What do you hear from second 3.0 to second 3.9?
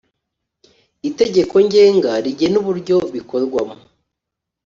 bikorwamo